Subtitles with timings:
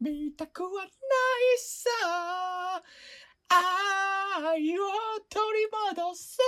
[0.00, 0.88] 見たくはない
[1.58, 1.90] さ。
[3.50, 4.84] 愛を
[5.28, 5.66] 取り
[5.96, 6.38] 戻せ。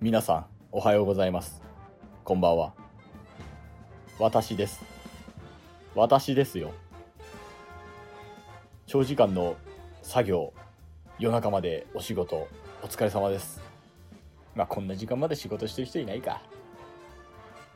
[0.00, 1.62] 皆さんおはようございます。
[2.24, 2.74] こんばんは。
[4.18, 4.80] 私です。
[5.94, 6.72] 私ですよ。
[8.88, 9.54] 長時間の
[10.02, 10.52] 作業
[11.18, 12.48] 夜中までお仕事
[12.82, 13.60] お疲れ様です。
[14.54, 16.42] まあこんな時間まで仕事してる人いないか。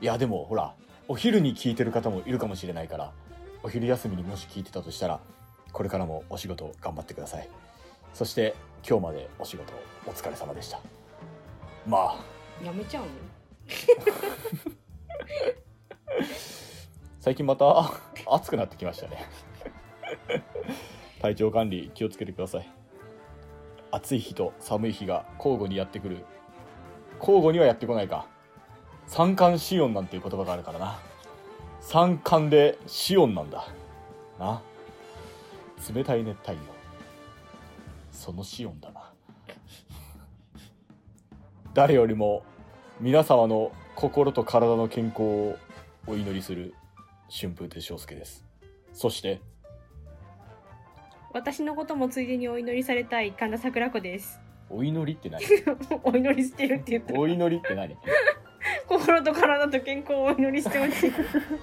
[0.00, 0.74] いやでもほら
[1.08, 3.12] お昼に聞いてる方もいるかもしれないから
[3.62, 5.20] お昼休みにもし聞いてたとしたら
[5.72, 7.48] これからもお仕事頑張ってください。
[8.12, 8.54] そして
[8.88, 9.72] 今日までお仕事
[10.06, 10.80] お疲れ様でした。
[11.86, 12.16] まあ。
[12.64, 13.10] やめちゃうの？
[17.20, 17.90] 最近また
[18.30, 19.26] 暑くなってきましたね
[21.26, 22.70] 体調管理気をつけてください。
[23.90, 26.24] 暑い日と寒い日が交互にやってくる。
[27.18, 28.28] 交互にはやってこないか。
[29.08, 31.00] 三寒四温なんていう言葉があるからな。
[31.80, 33.66] 三寒で四温なんだ。
[34.38, 34.62] な。
[35.92, 36.60] 冷たい熱帯夜
[38.12, 39.12] その四温だな。
[41.74, 42.44] 誰よりも
[43.00, 45.56] 皆様の心と体の健康を
[46.06, 46.74] お祈りする
[47.28, 48.44] 春風亭昇介です。
[48.92, 49.40] そして
[51.36, 54.40] 私のこともついでにお祈りされたい神田桜子です。
[54.70, 55.44] お祈りって何？
[56.02, 57.12] お祈りしてるって言った。
[57.12, 57.94] お祈りって何？
[58.88, 61.12] 心と体と健康をお祈りしてほしい。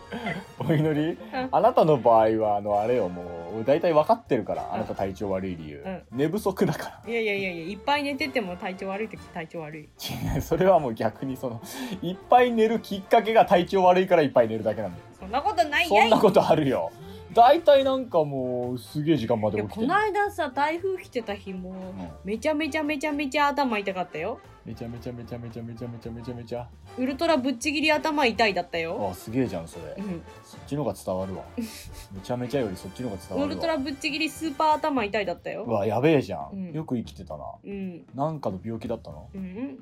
[0.61, 1.17] お祈り？
[1.33, 1.49] うん。
[1.51, 3.23] あなたの場合はあのあれよも
[3.61, 6.03] う大体分かってるからあなた体調悪い理由、うん。
[6.11, 7.11] 寝不足だから。
[7.11, 9.81] いやいやいやいやいっぱい寝てても体調悪い時体調悪い。
[9.81, 11.59] 違うそれはもう逆にその
[12.03, 15.03] いっぱい寝るきっかけが体調悪いからいっぱい寝るだけなんだよ。
[15.19, 16.09] そんなことないやい。
[16.09, 16.91] そんなことあるよ
[17.33, 19.87] 大体なんかもうすげえ時間まで起きてる。
[19.87, 24.39] の間さ台風来てた日もめちゃめちゃめちゃめちゃ頭痛かったよ。
[24.65, 26.67] めちゃめちゃめちゃめちゃめちゃめちゃめちゃめちゃ。
[26.97, 29.09] ウルトラぶっちぎり頭痛いだったよ。
[29.11, 29.95] あすげえじゃんそれ。
[29.97, 30.21] うん。
[30.43, 31.43] そっちの方が伝わるわ。
[31.57, 33.47] めちゃめちゃよりそっちの方が伝わるわ。
[33.47, 36.71] ウルトラぶっちぎりスーパー頭痛いだったうよわやべえじゃん、うん。
[36.71, 37.43] よく生きてたな。
[37.63, 38.05] うん。
[38.15, 39.29] なんかの病気だったの？
[39.33, 39.79] うん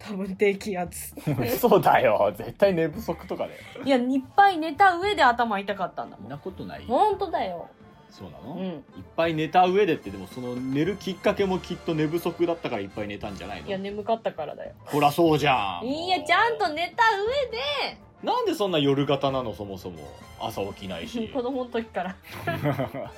[0.00, 1.14] 多分低気圧。
[1.54, 2.32] 嘘だよ。
[2.36, 3.58] 絶対寝不足とかだよ。
[3.84, 6.24] いやいっぱい寝た上で頭痛かったんだもん。
[6.24, 6.86] そんなことないよ。
[6.88, 7.68] 本当だよ。
[8.10, 8.84] そうなの、いっうん
[9.16, 14.72] ぱい寝た上でってでもその寝るきっかけもきっと寝不足だったからいっぱい寝たんじゃないいやの眠かったからだよ。
[14.86, 15.86] ほらそうじゃん。
[15.86, 17.58] いやちゃんと寝た上で。
[18.24, 19.98] なんでそんな夜型なのそもそも。
[20.40, 21.28] 朝起きないし。
[21.32, 22.16] 子供の時から。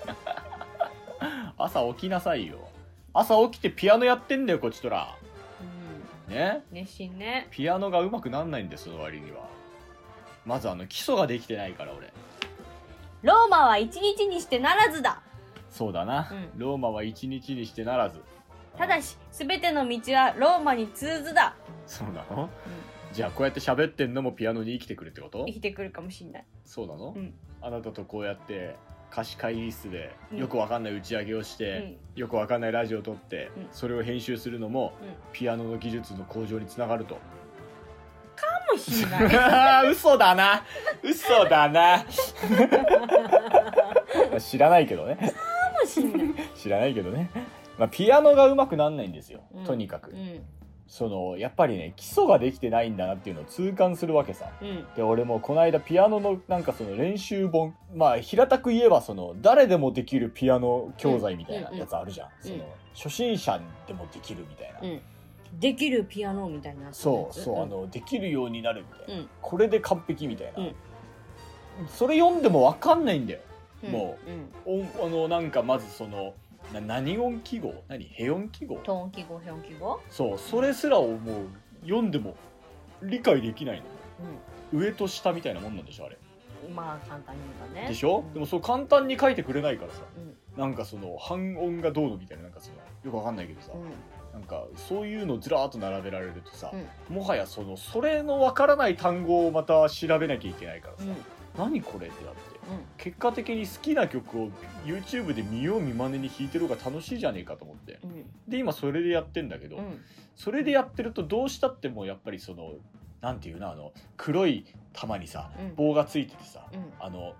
[1.56, 2.59] 朝起きなさいよ。
[3.14, 5.16] 朝起きてピアノやってんだよこっちとら。
[5.22, 5.22] うん
[6.32, 6.65] ね。
[6.72, 7.47] 熱心ね。
[7.50, 9.48] ピアノが上手くなんないんですその割には。
[10.44, 12.12] まずあの基礎ができてないから俺。
[13.22, 15.22] ローマは一日にしてならずだ。
[15.70, 16.59] そうだな、うん。
[16.59, 18.20] ローマは一日にしてならず。
[18.76, 21.54] ただし全ての道はローマに通ずだ、
[21.87, 22.49] そうなの？
[23.12, 25.44] じゃあこうやって喋ってんのもピアノに生きてくるってこと？
[25.47, 26.44] 生きてくるかもしんない。
[26.64, 27.34] そうなの、うん。
[27.60, 28.76] あなたとこうやって
[29.15, 30.39] 貸し会議室でうん。
[30.39, 32.19] よくわかんない打ち上げをしうて、ん。
[32.19, 33.67] よくわかんないラジオを撮って、うん。
[33.71, 35.09] それを編集するのも、うん。
[35.33, 37.15] ピアノの技術の向上につながると。
[37.15, 37.21] か
[38.73, 39.25] もしんない。
[39.93, 40.65] 嘘だな。
[41.03, 42.03] 嘘だな。
[44.41, 45.17] 知らないけどね。
[45.17, 45.25] か
[45.81, 47.31] もしんない、知らないけどね、
[47.79, 49.65] まあ、ピアノが上手くなんないんですよ、うん。
[49.65, 50.41] とにかく、うん
[50.87, 54.50] そのやっぱりね基礎ができてないんだなっていうのを痛感するわけさ。
[54.60, 54.87] うん。
[54.94, 62.50] で俺もこの間ピアノのなんかその練習本まあ平たく言えばその誰でもできるピアノ教材みたいなやつあるじゃん、うん。
[62.50, 65.00] その初心者でもできるみたいな、うん。
[65.59, 67.62] できるピアノみたいなそうそう、ん。
[67.62, 69.28] あのできるようになるみたいな、うん。
[69.41, 70.75] これで完璧みたいな、うん。
[71.88, 73.41] それ読んでも分かんないんだよ。
[73.91, 74.16] も
[74.64, 76.34] うあのなんかまずその
[76.72, 77.75] な何音記号？
[77.88, 78.05] 何？
[78.05, 78.77] ヘ音記号？
[78.84, 80.00] トーン記号表記号？
[80.10, 81.47] そうそれすらをもう。
[81.83, 82.37] 読んでも
[83.03, 83.83] 理解できないの。
[84.72, 86.16] う上と下みたいなもんなんでしょあれ。
[86.71, 87.88] んまあ簡単に言えばね。
[87.88, 88.32] でしょ、うん。
[88.34, 90.03] でもそう簡単に書いてくれないからさ。
[90.16, 90.37] うん。
[90.56, 94.41] なんかその半音がどうのみたいななんかそのよくわかんないけどさ、うん。
[94.41, 96.70] なんかそういうのずらーっと並べられるとさ、
[97.11, 97.17] うん。
[97.17, 101.17] もはやそのそれのわからない単語をまた調べなきゃいけないからさ、うん。
[101.58, 102.41] 何これってなって。
[102.46, 102.51] うん
[102.96, 104.50] 結果的に好きな曲を
[104.84, 107.98] YouTube で見よう見まねに弾いてる方が楽しいじゃねえかと思って。
[108.02, 108.24] うん。
[108.48, 110.00] で今それでやってんだけど、うん。
[110.36, 112.74] それでやってるとどうしたってもうやっぱりその
[113.20, 115.74] なんていうのあの黒い玉にさうん。
[115.74, 116.92] 棒がついててさ、うん。
[117.00, 117.34] あの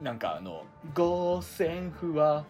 [0.00, 0.64] なんかあの
[0.94, 2.44] 「五線譜は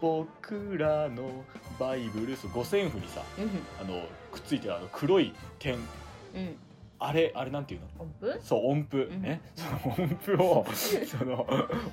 [0.00, 1.44] 僕らの
[1.78, 3.50] バイブル」五線譜にさうん。
[3.80, 6.56] あのくっついてるあの黒い点うん
[7.02, 7.86] あれあれなんていうの？
[7.98, 8.40] 音符？
[8.42, 9.22] そう音符、うん。
[9.22, 9.40] ね？
[9.56, 10.66] その音符を
[11.06, 11.46] その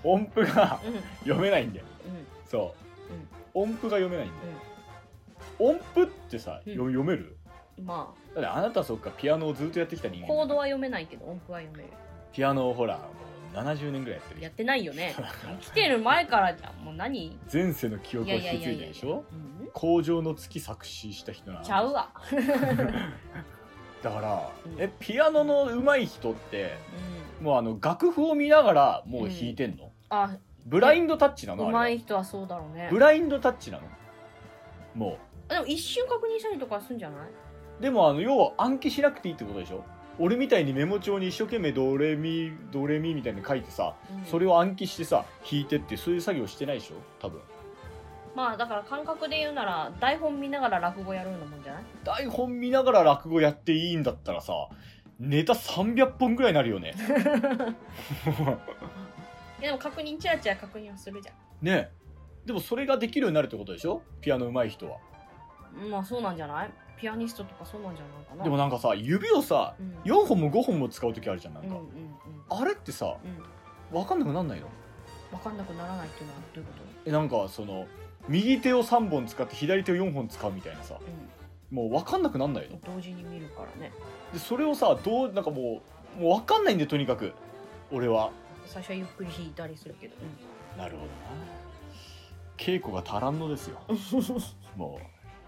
[0.03, 0.93] 音符がうん。
[1.23, 1.85] 読めないんだよ。
[2.05, 2.25] うん。
[2.49, 2.87] そう。
[3.59, 4.41] 音符が読めないんだよ、
[5.59, 6.73] 音符ってさ、うん。
[6.73, 7.37] よ読める？
[7.79, 11.89] うんまだってあなたはそっかピアノをずっとやってきた人間あコードは読めないけど音符は読める。
[12.33, 13.03] ピアノをほらも
[13.53, 15.15] う70年ぐらいやってるやってないよね。
[15.61, 17.37] 来てる前からじゃんもう何？
[17.51, 19.23] 前世の記憶を引き継いでるでしょ？
[19.31, 19.69] うん。
[19.73, 22.11] 工場の月作詞した人なのちゃうわ
[24.03, 24.81] だから、うん。
[24.81, 26.77] えピアノの上手い人って
[27.39, 27.45] うん。
[27.45, 30.35] もうあの楽譜を見ながらもう弾いてんの、あ
[30.65, 31.67] ブラインドタッチなの？
[31.67, 32.89] 上手い人はそうだろうね。
[32.91, 33.83] ブラインドタッチなの？
[34.95, 35.17] も
[35.47, 37.19] でも一瞬確認したりとかするんじゃない、
[37.79, 39.83] うでもあの要は暗記しなくていいってことでしょ？
[40.19, 44.25] 俺みたいにメモ帳に一生懸命ドレミドレミみたいに書いてさ、うん。
[44.25, 46.95] それを暗記してさ弾いてってそういう作業してないでしょ？
[47.19, 47.39] 多分
[48.37, 51.83] まあだから感覚で言うなら台本見ながら落語やるようなもんじゃない？
[52.03, 54.53] 台本見ながら落語やっていいんだったらさ
[55.19, 56.93] ネタ300本ぐらいになるよね。
[59.59, 61.31] いやでも確認チラチラ確認はするじゃ
[61.63, 61.89] ね
[62.45, 64.03] でもそれができるようになるってことでしょ？
[64.21, 64.97] ピアノ上手い人は。
[65.83, 66.69] んまあそうなんじゃない？
[66.95, 68.43] ピアニストとかそうなんじゃないかな。
[68.43, 69.93] でもなんかさ指をさうん。
[70.11, 72.61] 4本も5本も使う時あるじゃんなんか、うんうんうん。
[72.61, 73.99] あれってさうん。
[73.99, 74.67] 分かんなくなんないの？
[75.31, 76.71] 分かんなくならないっていうのはどういうこ
[77.05, 77.87] えなんかその
[78.27, 80.95] 右手を3本使って左手を4本使うみたいなさ。
[80.95, 81.01] と
[81.71, 82.75] もう分かんなくなんないの。
[82.75, 83.91] うん同時に見るからね。
[84.33, 85.81] でそれをさどうなんかも
[86.19, 87.33] うもう分かんないんでとにかく。
[87.91, 88.31] 俺は。
[88.65, 90.15] 最初はゆっくり弾いたりするけど、
[90.77, 91.11] なるほどな。
[92.57, 93.79] 稽古が足らんのですよ。
[94.75, 95.05] もう。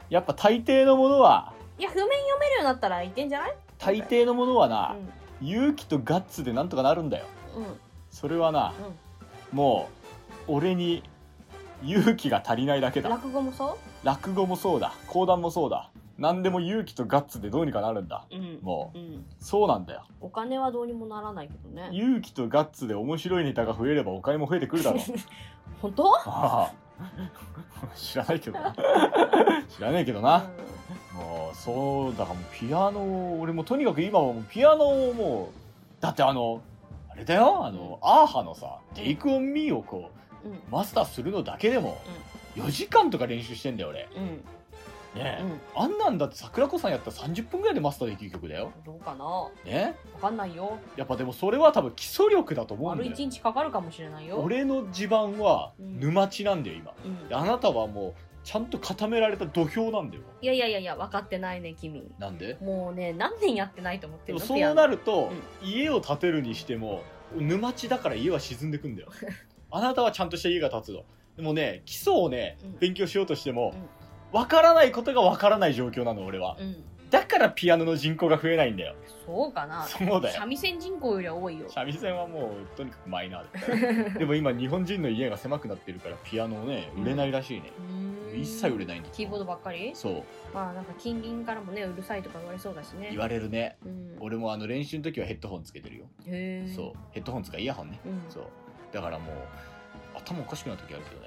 [0.10, 1.54] やっぱ大抵のものは。
[1.78, 3.56] いや譜面読めるようになったらいけんじゃない？
[3.78, 4.96] 大抵のものはうな、
[5.42, 7.26] 勇気とガッツでなんとかなるんだよ。
[7.58, 7.80] んうん。
[8.10, 8.74] それはな
[9.52, 9.58] うん。
[9.58, 9.90] も
[10.48, 11.04] う俺に
[11.84, 13.10] 勇気が足りないだけだ。
[13.10, 14.94] 落語もそ落語もそうだ。
[15.08, 15.92] 講談もそうだ。
[16.18, 18.26] 何でも勇気とガッツでどうにかなるんだ。
[18.32, 18.60] ううん。
[18.62, 18.98] もう。
[18.98, 19.26] うん。
[19.40, 20.04] そうなんだよ。
[20.20, 21.90] お金はどうにもならないけどね。
[21.94, 25.02] 勇気とガッツで面白いネタが増えればお金も増えてくるだろう。
[25.82, 26.14] 本当？
[26.16, 26.74] ああ。
[27.96, 28.76] 知らないけどな。
[29.70, 30.50] 知らないけどな、
[31.14, 35.50] もうそうだからもうピアノ俺もとにかく今はもうピアノをも
[36.00, 36.62] うだってあの
[37.10, 37.66] あれだよ。
[37.66, 40.12] あの、アーハのさ「テイクオンミーをこうんうんう
[40.72, 42.02] マスターするのだけでも
[42.56, 44.08] 4時間とか練習してんだよ俺。
[44.16, 44.26] うん。
[45.16, 45.60] ねえ、うん。
[45.76, 48.72] あんなんだって桜子さんやったら30分ぐらいでマスターできる曲だよ。
[48.86, 49.26] どうかな？
[49.26, 50.78] わねかんないよ。
[50.96, 53.14] やっぱでもそれは多分基礎力だと思うん丸だよ。
[53.14, 54.38] 一日かかるかもしれないよ。
[54.38, 56.00] 俺の地盤はうん。
[56.00, 56.94] 沼地なんだよ今。
[57.04, 57.28] うん。
[57.28, 58.14] であなたはもう
[58.44, 60.24] ちゃんと固められた土俵なんだよ。
[60.42, 62.12] いやいやいやいや分かってないね君。
[62.20, 62.58] なんで？
[62.62, 64.46] もうね何年やってないと思ってるの？
[64.46, 65.32] そうなると、
[65.62, 67.02] う家を建てるにしても
[67.36, 69.10] 沼地だから家は沈んでくんだよ
[69.72, 71.04] あなたはちゃんとした家が建つの
[71.38, 72.78] でもね基礎をね、うん。
[72.80, 73.74] 勉強しようとしても
[74.32, 76.58] わからないことがわからない状況なの俺は。
[77.10, 78.94] だからピアノの人口が増えないんだよ。
[79.26, 79.84] そうかな。
[79.84, 80.36] そうだよ。
[80.40, 81.66] 三味線人口よりは多いよ。
[81.68, 87.72] 三味線はもうとにかくマイナーだ でも今日本人の家が狭くなってるからピアノね売れないらしいね、
[88.36, 89.90] 一切売れないんだキーボードばっかり？
[89.96, 90.24] そう。
[90.54, 93.08] まあなんか近隣からもねうるさいとか言われそうだしね。
[93.10, 93.78] 言われるね。
[93.84, 94.18] うん。
[94.20, 96.94] 俺もあの練習の時はヘッドホンつけてるよ、へえそう。
[97.10, 98.22] ヘッドホンつかイヤホンね、うん。
[98.30, 98.44] そう
[98.92, 99.36] だからもう
[100.18, 101.22] 頭おかしくなる時あるけど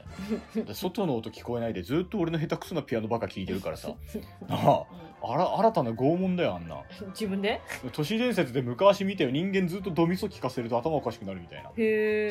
[0.60, 0.64] ね。
[0.66, 3.88] で外の音聞こえないでずっと俺の下手くそなピアノばっか聞いてるからさ。
[4.48, 4.84] なあ
[5.24, 6.76] あら新たな拷問だよあんな。
[7.00, 7.60] うん自分で？
[7.92, 11.70] 都市伝説で昔見たよ人間ずっとドミソ聞かせると頭おかしくなるみたいな。
[11.70, 11.72] へ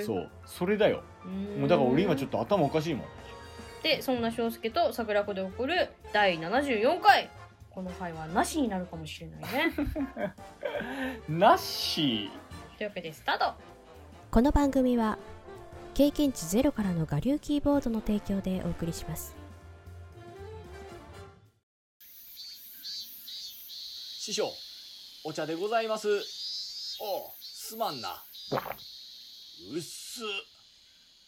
[0.01, 0.29] えそう。
[0.45, 1.03] それだよ。
[1.57, 3.05] もうだから俺今ちょっと頭おかしいもん。
[3.83, 7.29] でそんな翔介と桜子で送る第74回。
[7.71, 10.33] この回はなしになるかもしれないね。
[11.39, 12.29] なし。
[12.77, 13.53] というわけでスタート。
[14.29, 15.17] この番組は
[16.01, 19.35] 経験値ゼロからの我流キーボードの提供でお送りします。
[24.17, 24.51] 師匠
[25.23, 26.07] お茶でございます。
[26.09, 26.19] おう
[27.39, 28.23] すまんな。
[29.71, 30.21] うっす。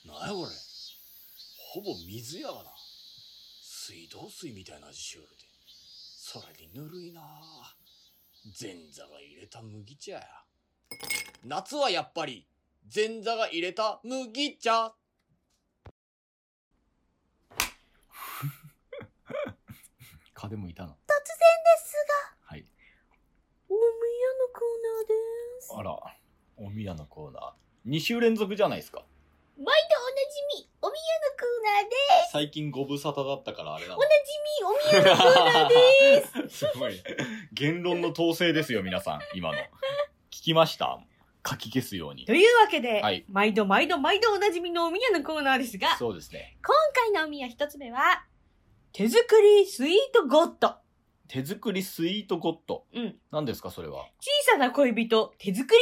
[0.07, 0.49] なんやこれ。
[1.75, 2.71] ほぼ水やがな。
[3.61, 5.43] 水道水みたいな味しよるで。
[6.17, 7.21] それにぬるいな。
[8.59, 10.23] 前座が入れた麦茶や。
[11.45, 12.47] 夏はやっぱり
[12.93, 14.93] 前座が入れた麦茶。
[20.33, 21.03] 蚊でもいたの突然で
[21.85, 22.13] すが
[22.47, 22.65] はい。
[23.69, 23.85] 大宮の
[24.53, 25.13] コーナーで
[25.61, 25.73] す。
[25.77, 25.97] あら
[26.57, 27.53] お宮のコーナー。
[27.89, 29.03] 2週連続じゃないですか。
[29.57, 29.75] 毎度おな
[30.57, 30.97] じみお宮の
[31.37, 31.47] コー
[31.81, 31.95] ナーで
[32.27, 32.31] す。
[32.33, 33.99] 最近ご無沙汰だったからあれなの。
[33.99, 34.13] おなじ
[34.91, 35.69] みお宮のコーナー
[36.43, 36.57] です。
[36.67, 37.01] すごい。
[37.53, 39.57] 言論の統制ですよ皆さん今の。
[40.31, 40.99] 聞きました？
[41.47, 42.25] 書き消すように。
[42.25, 43.25] というわけで、はい。
[43.29, 46.57] 毎度毎度毎度おなじみのお宮のコーナーですがそうですね。
[46.65, 48.25] 今回のお宮一つ目は
[48.93, 50.75] 手作りスイートゴッド。
[51.27, 52.85] 手作りスイートゴッド。
[52.93, 53.15] うん。
[53.31, 54.05] 何ですかそれは？
[54.19, 55.79] 小さな恋人手作り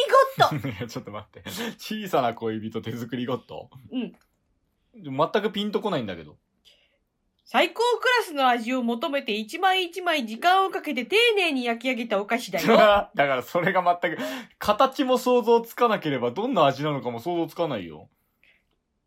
[0.47, 0.69] ゴッド。
[0.69, 1.43] い やちょっと待って。
[1.77, 3.69] 小さな恋人手作りゴッド？
[3.91, 4.13] うん。
[4.93, 6.37] 全くピンとこないんだけど
[7.51, 12.77] 最高クラスの味を求めて一枚一枚時間をかけて丁寧に焼き上げたお菓子だよ。
[13.11, 14.21] だからそれが全く、
[14.57, 18.07] 形も想像つかなければどんな味なのかも想像つかないよ。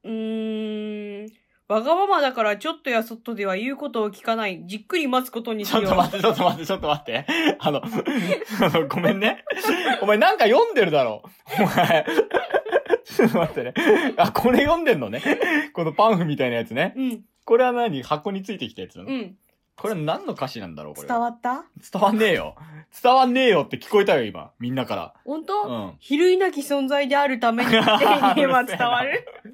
[0.03, 1.27] うーん。
[1.69, 4.61] わがままだからちょっとやそっとでは言うことを聞かない。
[4.67, 5.83] じっくり待つことにしよう。
[5.83, 7.27] ちょっと待って、ちょっと待って、ちょっと待って。
[7.61, 9.43] あの、あの、ごめんね。
[10.03, 11.23] お前なんか読んでるだろ。
[11.59, 12.05] お前。
[13.07, 13.73] ちょっと待ってね。
[14.19, 15.23] あ、これ読んでんのね。
[15.73, 16.93] このパンフみたいなやつね。
[16.95, 17.25] うん。
[17.45, 18.03] これは何？
[18.03, 19.37] 箱についてきたやつなの、うん。
[19.77, 21.09] これ何の歌詞なんだろうこれ。
[21.09, 21.65] 伝わった？
[21.93, 22.57] 伝わんねえよ。
[23.03, 24.53] 伝わんねえよって聞こえたよ、今。
[24.61, 25.15] みんなから。
[25.25, 25.97] 本当、うん。
[25.99, 27.79] 比類なき存在であるために 丁
[28.37, 29.27] 寧は伝わる？
[29.45, 29.49] う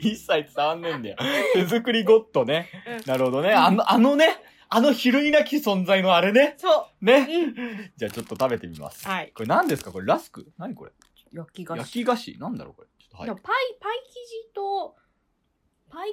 [0.00, 1.16] 一切伝わんねえんだよ。
[1.54, 2.68] 手作りゴッドね。
[2.86, 3.52] うんなるほどね。
[3.52, 4.36] あの、あのね。
[4.74, 6.54] あの比類なき存在のあれね。
[6.56, 7.04] そう。
[7.04, 7.26] ね。
[7.30, 7.92] うん。
[7.94, 9.06] じゃあちょっと食べてみます。
[9.06, 9.30] はい。
[9.34, 9.92] これ何ですか？
[9.92, 10.50] これラスク？
[10.56, 10.92] 何これ？
[11.30, 11.78] 焼き菓子。
[11.80, 12.38] 焼き菓子？
[12.38, 12.88] なんだろうこれ？
[12.98, 13.28] ちょっとはい。
[13.28, 13.38] パイ、
[13.80, 14.12] パイ生
[14.50, 14.96] 地と、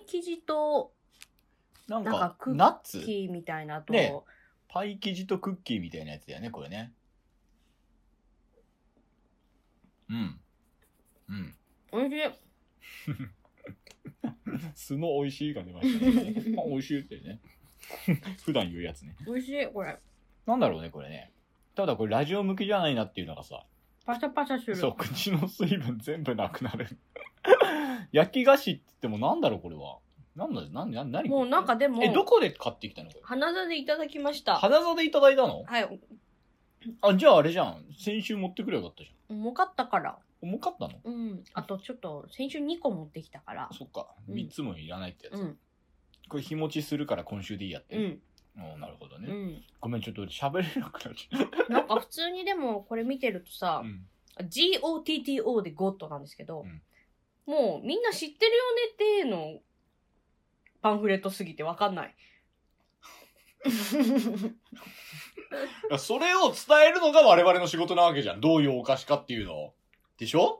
[0.09, 0.91] 生地と、
[1.87, 3.01] なんなんかか、クッナッツ？
[3.01, 4.13] キーみたいなと、ね
[4.67, 6.93] パイ生地とクッキーみたいなやつだよね、これね。
[10.09, 10.39] うん。
[11.29, 11.55] うん。
[11.91, 12.17] おいしい。
[14.75, 16.35] 素の美味しいが出ましたね。
[16.59, 17.39] あ美味しいってね。
[18.45, 19.15] 普段言うやつね。
[19.27, 19.97] おいしい、これ。
[20.45, 21.31] なんだろうね、これね。
[21.75, 23.65] ただこれラジオ向きじゃないなっていうのがさ、
[24.09, 24.75] パシャパシャする。
[24.75, 26.87] そう、口の水分全部なくなる。
[28.11, 29.99] 焼き菓子って言ってもなんだろう、これは。
[30.35, 33.11] なんだ、なん、な、何もうなんかでも、え、どこで買ってきたの？
[33.11, 33.21] これ。
[33.23, 34.55] 花座でいただきました。
[34.55, 35.63] 花座でいただいたの？
[35.63, 35.99] はい。
[37.01, 37.85] あ、じゃああれじゃん。
[37.99, 40.17] 先週持ってくればよかったじ重かったから。
[40.41, 40.49] ゃん。
[40.49, 40.99] 重かったの？
[41.03, 41.43] うん。
[41.53, 43.69] あとちょっと、先週2個持ってきたから。
[43.73, 44.07] そっか。
[44.27, 45.35] うん3つもいらないってやつ。
[45.35, 45.57] うん。
[46.29, 47.95] これ日持ちするから今週でいいやって。
[47.95, 48.21] うん。
[48.61, 49.27] おなるほどね。
[49.29, 49.63] うん。
[49.79, 53.81] ごめん、ちょっと喋れなくなっちゃっ なんか普通にでもこれ見てるとさ
[54.37, 54.43] た。
[54.43, 54.47] う、ん。
[54.47, 56.81] GOTTO でゴッドなんですけど、うん
[57.45, 59.59] もうみんな知ってるよねっての
[60.83, 62.15] パンフレットすぎてわかんない。
[65.97, 68.39] それを伝えるのが我々の仕事なわけじゃん。
[68.41, 69.73] どういうお菓子かっていうのを。
[70.19, 70.59] でしょ？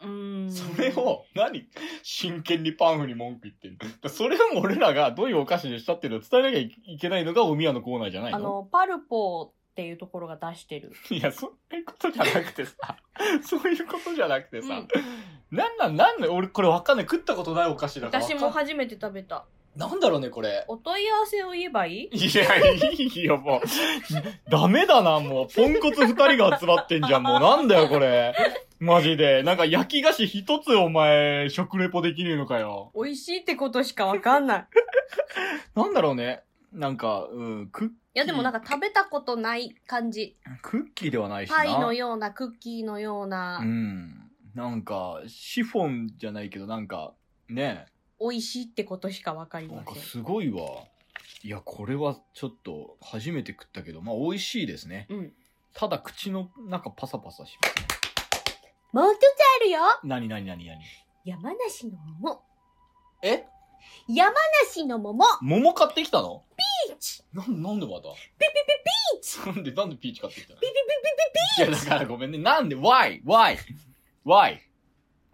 [0.00, 0.50] うーん。
[0.50, 1.66] それを、何？
[2.02, 4.08] 真剣にパンフに文句言ってるの？
[4.10, 8.36] それを俺らがどういうお菓子でしたっていうのを伝えなきゃいけないのがおみやのコーナーじゃないの？
[8.38, 10.92] あの、パルポっていうところが出してる。
[11.10, 12.76] いや、そういうことじゃなくてさ、
[13.44, 14.88] そういうことじゃなくてさ、うん
[15.50, 17.06] なんなん、なんで俺これわかんない。
[17.06, 19.44] 食ったことないお菓子だから私も初めて食べた。
[19.76, 20.64] なんだろうね、これ。
[20.68, 22.16] お問い合わせを言えばいい？
[22.16, 22.56] いや、
[22.92, 23.60] いいよ、もう。
[24.50, 25.48] ダメだな、もう。
[25.54, 27.40] ポンコツ二人が集まってんじゃん、もう。
[27.40, 28.34] なんだよ、これ。
[28.78, 29.42] マジで。
[29.42, 32.92] なんか焼き菓子一つお前、食レポできねえのかよ。
[32.94, 34.66] 美味しいってことしかわかんない。
[35.74, 36.42] なんだろうね。
[36.72, 40.36] なんか、うん、クッ、いやでもなんか食べたことない感じ。
[40.62, 41.56] クッキーではないしな。
[41.56, 44.30] パイのような、クッキーのような、うん。
[44.54, 47.12] なんか、シフォンじゃないけど、なんか、
[47.48, 47.86] ね
[48.20, 49.94] 美味しいってことしかわかりなんません。
[49.94, 50.60] かすごいわ。
[51.42, 55.06] いや、これはちょっと初めて食ったけど、まあ美味しいですね。
[55.10, 55.32] うん。
[55.74, 57.86] ただ口の中パサパサしますね。
[58.92, 59.22] もう一つ
[59.60, 60.80] あるよなになになになに
[61.24, 62.40] 山梨の桃。
[63.22, 63.44] え？
[64.08, 64.32] 山
[64.66, 66.44] 梨の桃桃買ってきたの？
[66.56, 68.08] ピーチなん、なんでまた？
[68.12, 68.46] ピピ
[69.18, 70.60] ピピーチなんで、なんでピーチ買ってきたの？
[70.60, 72.38] ピピピピピいや、だからごめんね。
[72.38, 73.20] なんで ?Why?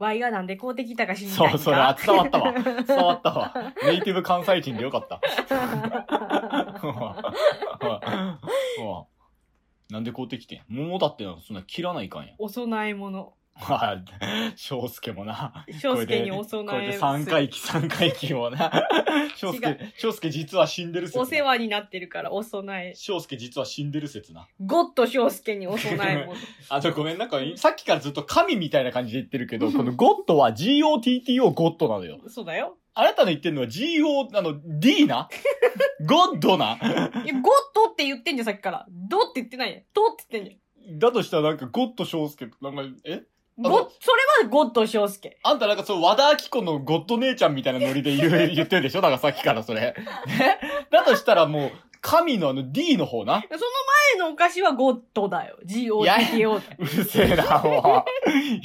[0.00, 1.58] ワイがなんで買うてきたか知りたそ、いうんか？
[1.58, 2.52] それ、あ伝わったわ。
[2.52, 2.64] 伝
[2.96, 3.54] わ ったわ。
[3.84, 5.20] ネイティブ関西人でよかった。
[9.90, 10.62] なんで買うてきてん？
[10.68, 12.34] 桃だってそんな切らないかんやん。
[12.38, 13.34] お供え物。
[13.54, 14.52] はい。
[14.56, 15.66] 翔介もな。
[15.80, 18.70] 翔介にお供え三回忌、三回忌をな。
[19.36, 21.22] 翔違介、翔介実は死んでる説な。
[21.22, 22.94] お世話になってるからお供え。
[22.94, 24.48] 翔介実は死んでる説な。
[24.64, 26.34] ゴッド翔介にお供え物。
[26.70, 32.18] あとごめん、なんかさっきからずっと神みたいな感じで言ってるけど、このゴッドは GOTTO ゴッドなのよ。
[32.28, 32.78] そうだよ。
[32.94, 35.28] あなたの言ってるのは GO、あの、D な？
[36.06, 36.76] ゴッドな？
[37.24, 38.86] いや、ゴッドって言ってんじゃん、さっきから。
[38.90, 39.82] ドって言ってないやん。
[39.94, 43.22] ドって言ってんじだとしたらなんかゴッド翔介、なんか、え？
[43.66, 43.72] ゃん。
[43.72, 45.38] ゴッ、それはゴッド翔介。
[45.42, 49.00] あんたなんかそう、和田明子のゴッド姉ちゃんみたいなノリで言う、 言ってるでしょ？
[49.00, 49.80] だからさっきからそれ。
[49.80, 49.94] ね？
[50.90, 53.42] だとしたらもう、神のあの D の方な？
[53.42, 53.60] その
[54.18, 55.58] 前のお菓子はゴッドだよ。
[56.38, 56.60] よ。
[56.78, 58.04] うるせえな、も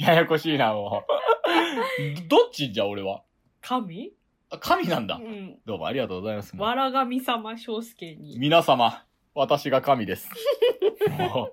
[0.00, 0.02] う。
[0.02, 2.28] ややこしいな、もう。
[2.28, 3.22] どっちじゃ、俺は？
[3.60, 4.12] 神？
[4.48, 5.18] あ神なんだう。
[5.20, 5.58] ん。
[5.66, 6.56] どうもありがとうございます。
[6.56, 8.38] わら神様翔介に。
[8.38, 10.30] 皆様、私が神です。
[11.18, 11.50] も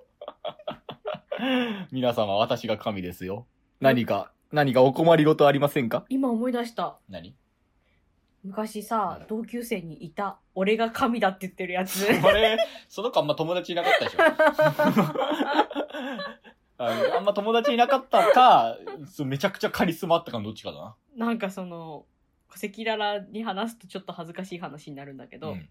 [1.92, 3.46] 皆様、私が神ですよ。
[3.80, 6.04] 何か、何かお困りごとありませんか？
[6.08, 6.98] 今思い出した。
[7.08, 7.34] 何？
[8.42, 10.38] 昔さ、同級生にいた。
[10.54, 12.04] 俺が神だって言ってるやつ。
[12.22, 14.18] あれ、その子あんま友達いなかったでしょ
[16.76, 18.76] ああんま友達いなかったか、
[19.06, 20.96] そうめちゃくちゃカリスマあったかのどっちかだな。
[21.16, 22.04] なんかその、
[22.50, 25.68] 赤裸々に話すとちょっと恥ずかしい話になるんだけど、うん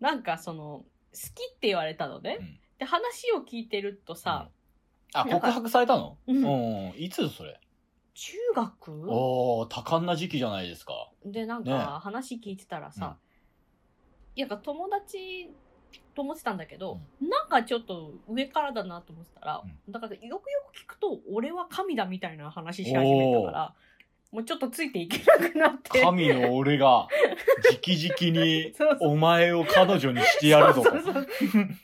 [0.00, 4.48] なんかその好きって言われたのね、うんで話を聞いてるとさ、
[5.14, 6.18] あ、告白されたの？
[6.26, 6.44] うん。
[6.44, 6.94] うん。
[6.98, 7.58] いつそれ？
[8.14, 9.10] 中学？
[9.10, 11.10] おー、多感な時期じゃないですか。
[11.24, 11.70] でなんね。
[11.70, 13.16] か話聞いてたらさ、
[14.36, 15.50] いや友達
[16.14, 20.40] と思ってたんだけど、なんかちょっと上からだなと思ってたら、だからよくよ
[20.72, 23.74] く聞くと俺は神だみたいな話し始めたから
[24.34, 26.02] もうちょっとついていけなくなって。
[26.02, 27.06] 神の俺が、
[27.70, 29.10] 直々に、そうそう。
[29.12, 30.82] お前を彼女にしてやるぞ。
[30.82, 30.90] と。
[30.90, 31.28] そうそうそう。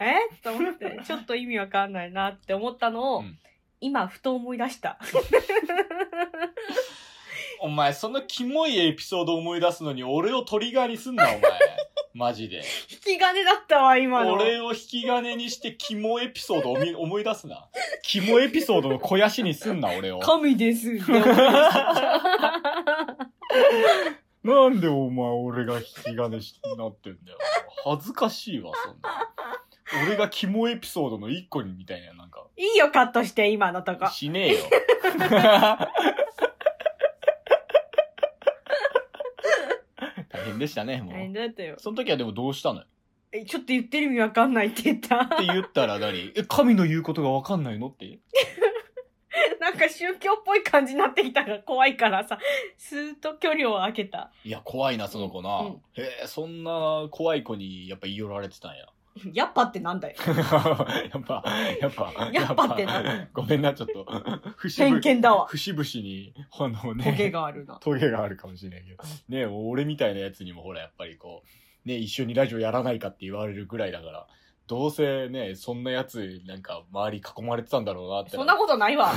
[0.00, 0.16] え？
[0.42, 0.98] と思って。
[1.06, 3.38] ちょっと意味わかんないなって思ったのを、うん。
[3.80, 4.98] 今ふと思い出した。
[7.60, 11.40] お前、そのキモいエピソード思い出すのに、俺をトリガーにすんな、お前。
[12.12, 12.62] マジで。
[12.90, 17.68] 引き金だったわ今の俺を引き金にして、キモエピソードをみ 思い出すな。
[18.02, 20.18] キモエピソードの肥やしにすんな、俺を。
[20.20, 20.88] 神です
[24.42, 27.38] なんでお前、俺が引き金しなってんだよ。
[27.84, 29.30] 恥ずかしいわ、そんな。
[30.06, 32.44] 俺がキモエピソードの一個にみたいな、なんか。
[32.56, 34.60] いいよカットして今のとこしねえよ。
[40.42, 41.34] 大変でしたね、も大変う。
[41.34, 42.86] だったよその時はでもどうしたのよ？
[43.32, 45.16] えちょっと言ってる意味わかんないって言った？
[45.22, 46.32] って言ったら何？
[46.34, 48.18] え、神の言うことがわかんないのって？
[49.60, 52.38] なんか宗教っぽい感じになってきたから怖いからさ、
[52.76, 54.32] スーッと距離を空けた。
[54.44, 55.60] いや、怖いな、その子な。
[55.60, 58.86] うんへえ、そんな怖い子にやっぱ言い寄られてたんや。
[59.32, 60.16] やっぱってなんだよ。
[60.26, 61.44] やっぱ、
[61.80, 64.06] やっぱ、やっぱってやなごめんな、ちょっと。
[64.56, 65.46] 節偏々、見だわ。
[65.46, 67.04] 節々に、あのね。
[67.04, 67.78] トゲがあるな。
[67.80, 69.02] トゲがあるかもしれないけど。
[69.28, 74.26] ね俺みたいなやつにもほら、やっぱりこう、ね、一緒にラジオやらないかって言われるぐらいだから、
[74.66, 78.30] どうせね、そんなやつ、なんか、周り囲まれてたんだろうなって。
[78.30, 79.12] そんなことないわ。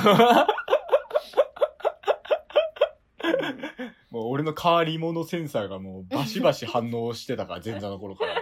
[4.10, 8.42] もう俺の変わり者センサーがもうバシバシ反応してたから、前座の頃から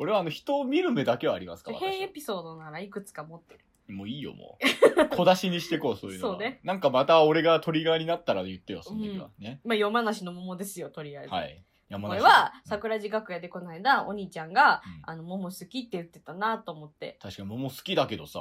[0.00, 3.94] 俺はあの人を見る目だけはありますから、変エピソードならいくつか持ってる。
[3.94, 5.08] もういいよ、もう。
[5.14, 6.34] 小出しにしてこう、そういうのは。
[6.36, 9.28] そうねなんかまた俺がトリガーになったら言ってよ、その時は。
[9.38, 9.60] ね。
[9.62, 11.30] まあ、山梨の桃ですよ、とりあえず。
[11.30, 11.62] はい。
[11.90, 17.18] 山こ梨れは、桜地楽屋でこの間、お兄ちゃんが、うんあの、桃好きって言ってたなと思って。
[17.20, 18.40] 確かに桃好きだけどさ、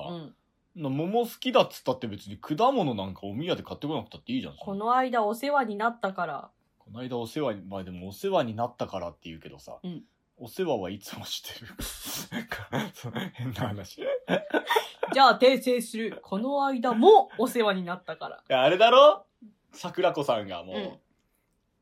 [0.76, 4.56] 桃好きだっつったって別に果物なんかお宮で買ってこなくたっていいじゃん。
[4.56, 6.52] この間お世話になったから。
[6.78, 10.04] この間お世話に、まあでもお世話になったからって言うけどさ、うん
[10.42, 11.68] お世話はいつもしてる。
[12.32, 14.02] なんか、その変な話。
[14.02, 14.04] い
[15.14, 16.20] じゃあ訂正する。
[16.22, 18.44] この間もお世話になったから。
[18.48, 19.26] や、あれだろ？
[19.74, 20.92] 桜子さんがもう、うん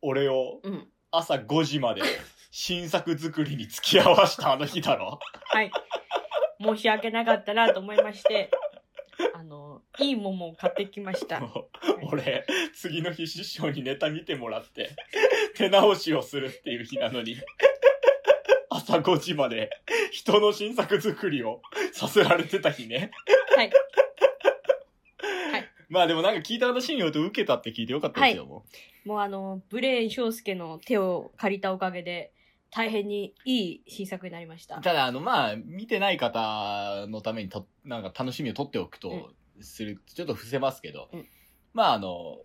[0.02, 0.88] 俺をうん。
[1.10, 2.02] 朝5時まで
[2.52, 5.20] 新作作りに付き合わしたあの日だろ？
[5.46, 5.72] はい。
[6.62, 8.50] 申し訳なかったなと思いまして、
[9.36, 11.39] あの、いい桃を買ってきました。
[11.39, 11.52] もう
[12.12, 14.96] 俺、次の日師匠にネタ見てもらって、
[15.56, 17.38] 手直しをするっていう日なのに、
[18.77, 19.69] 朝5時まで
[20.11, 21.61] 人の新作作りを
[21.93, 23.11] させられてた日ね。
[23.55, 23.71] はい。
[25.89, 28.65] まあでもなんか聞いた話によると受けたって聞いてよかったですよ、も
[29.05, 32.33] もうあの、ブレーン翔介の手を借りたおかげで、
[32.71, 34.81] 大変にいい新作になりましたう。。
[34.81, 41.25] ただあのまあ、見てない方のためにと、なんか楽しみを取っておくと、する、ちょっと伏せますけど、うん
[41.73, 42.39] まああの、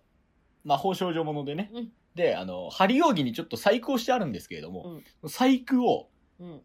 [0.64, 6.60] 魔法少女ものでね、うんで、あの、針扇にちょっと細工をしてあるんですけれども、細工を、うん。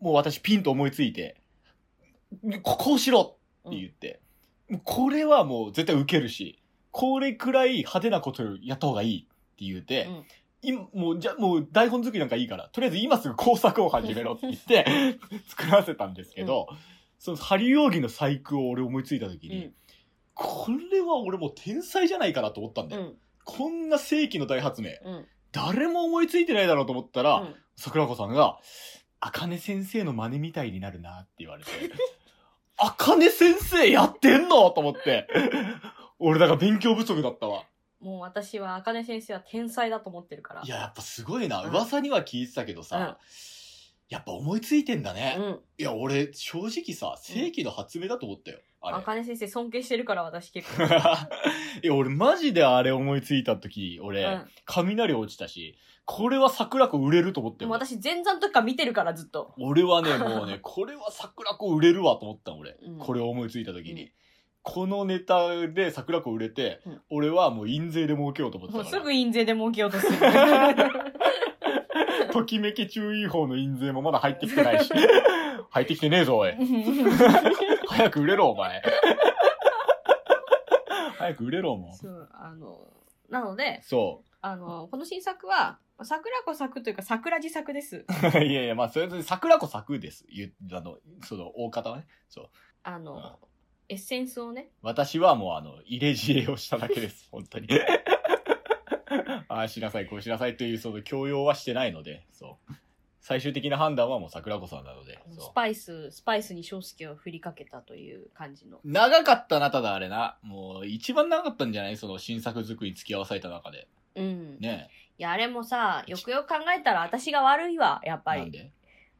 [0.00, 1.40] もう私ピンと思いついて、
[2.62, 4.20] ここうしろって言って、
[4.68, 10.24] もうこれはもう絶対受けるし、これくらい派手なことをやった方がいいって言って、うん
[10.60, 14.84] 今、もう、じゃ、もう台本作りなんかいいから、とりあえず今すぐ工作を始めろって言って、
[15.46, 16.66] 作らせたんですけど、
[17.18, 19.74] その針扇の細工を俺思いついた時に、うん
[20.40, 23.02] これは俺もう天才じゃないかなと思ったんだよ。
[23.02, 23.16] うん。
[23.44, 25.26] こんな世紀の大発明、うん。
[25.50, 28.58] 誰も思いついてないだろうと思ったら、うん桜子さんが、
[29.20, 31.70] あかね先生の真似みたいになるなって言われて、
[32.78, 35.26] あかね先生やってんのと思って、
[36.18, 37.64] 俺だから勉強不足だったわ。
[38.00, 40.62] もう私は、あかね先生は天才だと思ってるから。
[40.62, 41.62] いや、やっぱすごいな。
[41.62, 43.18] うん噂には聞いてたけどさ、
[44.08, 45.36] やっぱ思いついてんだね。
[45.38, 45.60] うん。
[45.78, 48.60] いや、俺、正直さ、世紀の発明だと思ったよ。
[48.80, 50.84] あかね先生尊敬してるから私結構。
[51.82, 55.76] いや、俺マジであれ思いついた時、俺、うん雷落ちたし、
[56.10, 59.52] これは桜子売れると思ってでも私前座の時から見てるからずっと。
[59.60, 62.78] 俺はね、もうね、 これは桜子売れるわと思ったの、俺。
[62.80, 64.04] うんこれを思いついた時に。
[64.04, 64.10] うん
[64.64, 69.02] このネタで桜子売れて、うん俺はもう印税で儲けようと思ってもうたから。
[69.02, 70.18] すぐ印税で儲けようとする。
[72.32, 74.90] ときめき注意報の印税もまだ入ってきてないし。
[75.70, 76.54] 入ってきてねえぞ、おい。
[77.86, 78.82] 早く売れろ、お前。
[81.18, 81.96] 早く売れろ、もう。
[81.96, 82.78] そう、あの、
[83.28, 84.28] なので、そう。
[84.40, 88.04] あの、この新作は、桜子作というか桜自作です。
[88.42, 90.26] いやいや、まあ、それで桜子咲くです。
[90.28, 92.06] 言うあの、その、大方はね。
[92.28, 92.50] そう。
[92.84, 93.38] あの、
[93.88, 94.70] エッセンスをね。
[94.82, 97.28] 私はもう、あの、入れ知恵をしただけです。
[97.32, 97.68] 本当に。
[99.48, 102.72] ああしなさい、こうしなさいという、その、強要はしてないので、そう。
[103.20, 105.50] 最終的な判断はもう桜子さんなので、ス。
[105.54, 108.80] パイス、スパイスに翔介を振りかけたという感じの。
[108.84, 110.38] 長かったな、ただあれな。
[110.42, 111.96] もう、一番長かったんじゃない？
[111.96, 113.88] その新作作りに付き合わされた中で。
[114.14, 114.58] うん。
[114.60, 118.40] ねいや、あれもさ、よくよく考えたら私が悪いわ、やっぱり。
[118.42, 118.72] なんで？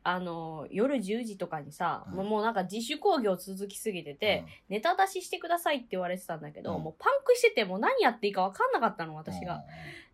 [0.04, 2.16] あの、夜10時とかにさ、うん。
[2.16, 6.82] もうもうなんか自主興行続きすぎてて、、ネタ出ししてくださいって言われてたんだけど、うん。
[6.82, 9.16] もうパンクしててもう何やっていいか分かんなかったの、うん。
[9.18, 9.62] 私が。。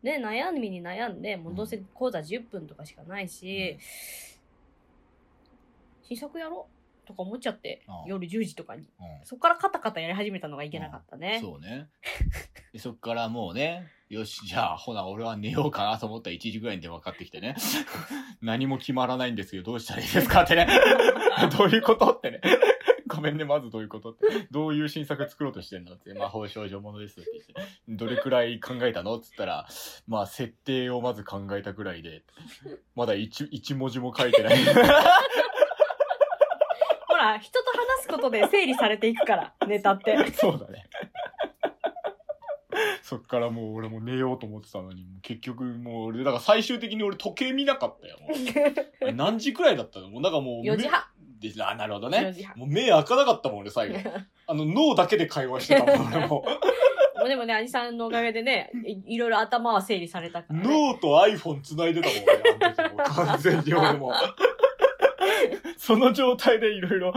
[0.03, 3.79] で、悩みに悩んで、もうどうせ講座10分とかしかないし、
[6.03, 8.83] 新作やろうとか思っちゃって、うん夜10時とかに。
[9.01, 11.39] うんうんそっからカタカタやり始めたのがいけなかったね。
[11.41, 11.89] そうね。
[12.73, 17.57] でそっからもうね、よし、じゃあ、ほな、俺は寝ようかなと思ったら1時ぐらいに電話かかってきてね。
[18.43, 20.69] 何も決まらないんですけど、どうしたらいいですかってね。
[21.57, 22.41] どういうことってね。
[23.07, 24.27] ごめんね、まずどういうことって。
[24.51, 26.13] どういう新作作ろうとしてんのって。
[26.15, 27.75] 魔法少女ものですって言って。
[27.89, 29.67] どれくらい考えたのっつったら、
[30.07, 32.25] まあ、設定をまず考えたぐらいで、
[32.95, 34.59] まだ一一文字も書いてない。
[37.39, 40.31] 人と話すことで整理されていくから、 ネタって。
[40.33, 40.85] そうだね。
[43.03, 48.19] そっからもう俺も寝ようと思ってたのに、もう結局もう俺、だから最終的に俺時計見なかったよ。
[48.21, 48.29] も
[49.09, 50.11] う 何時くらいだったの？
[50.11, 50.67] もうなんかもう。
[50.67, 51.05] 4時半。
[51.43, 52.33] 目であ、なるほど4ね。
[52.33, 52.59] 時半。
[52.59, 53.99] もう目開かなかったもん俺最後。
[54.47, 56.45] あの脳だけで会話してたもん俺も。
[57.17, 60.65] もうでもね、兄さんのおかげでね、いいろいろ頭は整理されたから、ね。
[60.67, 64.13] 脳と iPhone 繋いでたもん俺、あの時もう完全に俺も。
[65.79, 67.13] その状態でいろいろ、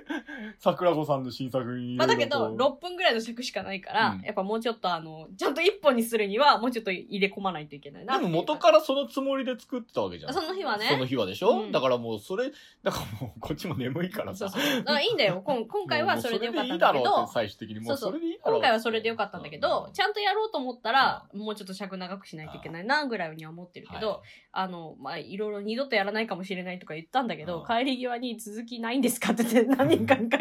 [0.58, 1.96] 桜子さんの新作に。
[1.96, 8.58] まあだけど、6分ぐらいの尺しかないから、うんやっぱもうちょっとあの、ちゃんと1本にするには、もうちょっと入れ込まないといけないなでも元ら。
[8.58, 10.34] からそのつもりで作ってたわけじゃん。
[10.34, 12.50] その日はねその日はでしょ、うんだからもうそれ、
[12.82, 14.48] だからもうこっちも眠いからさ。
[14.48, 14.76] そうそう。
[14.78, 15.42] だからいいんだよ。
[15.44, 17.80] こん今回はそれでよかったんだけどもうそれでいいだろうって、最終的に。
[17.80, 29.32] もうそれでいいだろう今回はそれでよかったんだけど、ちゃゃんとやろうと思ったら、もうちょっと尺長くしないといけないな、ぐらいには思ってるけど、あの、まあ、いろいろ二度とやらないかもしれないとか言ったんだけど、うん帰り際に続きないんですか？
[29.32, 30.38] って言って何人かに帰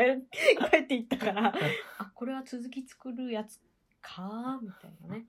[0.72, 1.54] 帰っていったから、
[1.98, 3.60] あ、これは続き作るやつ
[4.02, 4.60] か？
[4.62, 5.26] みたいなね。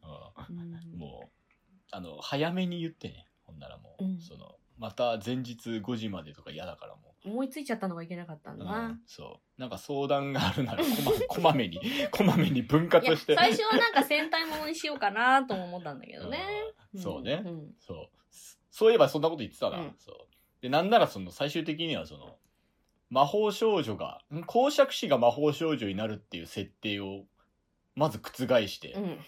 [0.49, 1.29] うんもう、
[1.91, 3.27] あの、早めに言ってね。
[3.45, 8.59] ほんならもう、うんその、また前日5時までとか嫌だからも思いついちゃったのがいけなかったんう。
[8.61, 8.79] だな。
[8.87, 9.61] うんそう。
[9.61, 11.79] なんか相談があるならこま、 こまめに、
[12.11, 13.35] こまめに分割して。
[13.35, 16.39] 最初はなんか戦隊ものにしようかなとも思ったんだけどね。
[16.95, 17.37] うんそうね。
[17.37, 18.09] んそう。
[18.71, 19.79] そういえばそんなこと言ってたな。
[19.79, 20.17] うんそう。
[20.63, 22.37] で、なんならその最終的にはその、
[23.11, 24.43] 魔法少女が、ん？
[24.45, 27.25] 公爵士が魔法少女になるっていう設定を、
[27.95, 29.19] まず覆して、うん。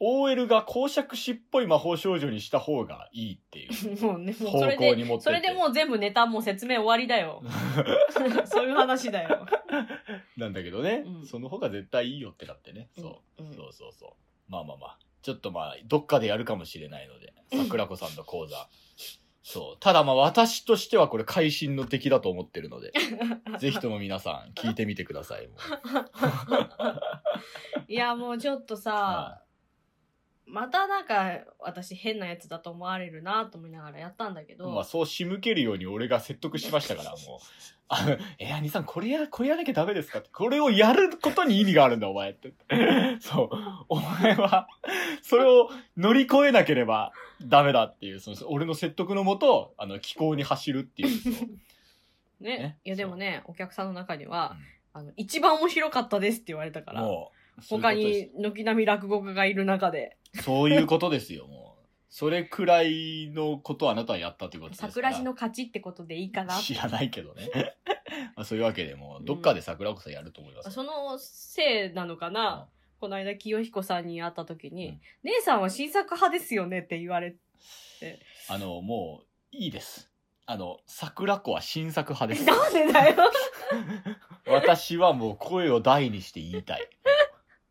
[0.00, 5.22] OL が公爵士っぽい魔法少女にした方がいいっていう もうね、もう方それで、向に持ってって。
[5.22, 7.42] それでもう全部ネタもう説明終わりだよ。
[8.44, 9.46] そういう話だよ。
[10.36, 12.88] なんだけどね、うんその方が絶対いいよってなってね。
[12.98, 13.42] そう。
[13.44, 14.10] うんそうそうそう。
[14.50, 14.98] まあまあまあ。
[15.22, 18.68] ちょっとまあ、どっかでやるかもしれないので、桜子さんの講座。
[19.46, 19.76] そう。
[19.78, 22.92] ただまあ私としてはこれ会心の敵だと思ってるので、
[23.60, 25.46] ぜひとも皆さん聞いてみてください。
[25.48, 25.58] もう
[27.92, 29.43] いや、もうちょっとさ、
[30.46, 37.18] またなんか私変なやつだと思われるなと思いながらやったんだけど、まあそう仕向けるように俺が説得しましたから、もう。
[37.88, 40.30] あの、え、兄さんこれや、これやらなきゃダメですかって。
[40.32, 42.54] これをやることに意味があるんだ、お前って。
[43.20, 43.50] そう。
[43.88, 44.68] お前は、
[45.22, 51.08] それを乗り越えなければダメだっていう、その、俺の説得のもと、あの、気候に走るっていう。
[52.40, 57.02] ねねいやでもね、お客さんの中には、うんあの、一番面白かったですって言われたから、
[57.68, 61.84] 他に軒並み落語家がいる中で、そういうことですよ、もう。
[62.08, 64.92] それくらいのことをあなたはやったということですから。
[64.92, 67.50] 桜地の勝ちってことでいいかな知らないけどね。
[68.36, 70.70] まあそういうわけでもう、どっかで桜子さんやると思います。
[70.70, 72.68] そのせいなのかな、
[73.00, 77.32] この間清彦さんに会った時に、うん姉さんは新作派ですよねって言われ
[78.00, 80.10] て、あの、もう、いいです。
[80.46, 82.44] あの、桜子は新作派です。
[82.46, 83.16] なんでだよ
[84.46, 86.88] 私はもう声を大にして言いたい。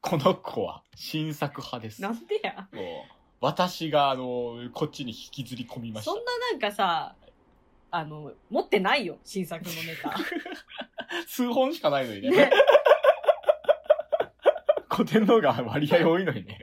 [0.04, 2.02] この子は新作派です。
[2.02, 2.68] もなんでや？
[2.74, 2.78] う、
[3.40, 6.18] 私が、あの、こっちに引きずり込みましたそ。
[6.18, 7.16] んななんかさ、
[7.90, 10.14] あの、持ってないよ、新作のネタ。
[11.26, 12.32] 数本しかないのにね。
[12.32, 12.52] ね
[14.92, 16.60] 古典の方が割合多いのにね。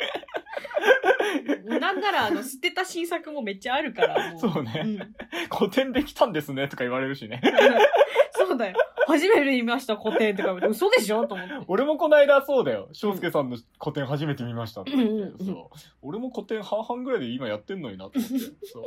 [1.81, 4.41] なんなら、あの、捨てた新作もめっちゃあるから、もう。
[4.41, 5.15] そうねん
[5.51, 7.41] 古典できたんですねとか言われるしね。
[8.33, 8.77] そうだよ。
[9.11, 11.55] 初めて見ました、古典って書いて嘘でしょと思って。
[11.69, 12.89] 俺もこの間そうだよ。
[12.93, 15.45] 翔介さんの古典初めて見ましたって言って。
[16.03, 18.39] 俺も古典半々ぐらいで今やってんのになって思って。
[18.67, 18.83] そう。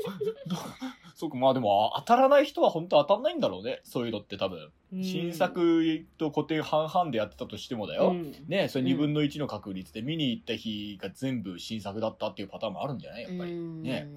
[0.48, 0.56] ど
[1.16, 3.82] そうか、まあでもあ当たらない人は本当当たんないんだろうね。
[3.84, 4.60] そういうのって多分。
[4.94, 8.10] うん新作と古典半々でやってたとしてもだよ。
[8.12, 13.24] うんねそれ2分の1の確率で見に行った日が全部新作だったっていうパターンもあるんじゃない？
[13.24, 13.52] やっぱり。
[13.54, 14.08] うんね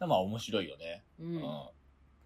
[0.00, 1.02] まあ面白いよね。
[1.20, 1.42] うんうん。
[1.42, 1.72] も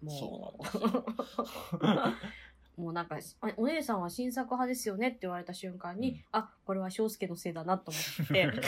[0.09, 2.27] そうなんです
[2.77, 6.17] もうなんかあお姉さんは新作派ですよねって言われた瞬間に、うん。
[6.31, 8.51] あこれは翔介のせいだなと思って。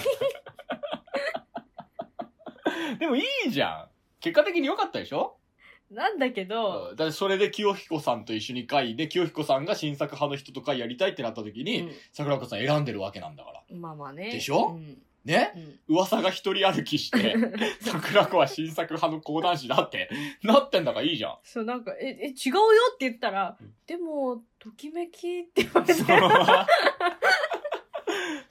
[3.00, 3.88] でもいいじゃん。
[4.19, 5.38] 結果的に良かったでしょ？
[5.91, 13.63] なんだけど、だそれで清彦さんと一緒に会で、清彦さんが新作派の人と会やりたいってなった時に、桜子さん選んでるわけなんだから。
[13.72, 14.32] うんまあまあね。
[14.32, 14.74] でしょ？
[14.76, 15.53] うんね？
[15.88, 15.95] うん。
[15.95, 17.36] 噂が一人歩きして、
[17.82, 20.10] 桜子は新作派の講談師だって、
[20.43, 21.38] なってんだからいいじゃん。
[21.43, 22.62] そうなんか「ええ違うよ」
[22.95, 23.73] って言ったら「うん。
[23.86, 25.93] でもときめき」って言われて。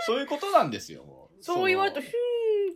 [0.01, 0.21] そう。
[0.21, 1.29] いうことなんですよ。
[1.41, 2.28] そう言われるとそヒューンっ